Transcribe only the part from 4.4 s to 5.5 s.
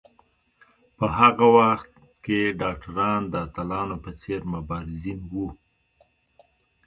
مبارزین وو.